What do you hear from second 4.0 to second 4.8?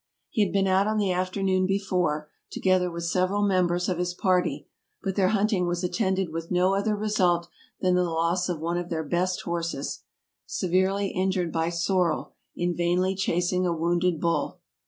party;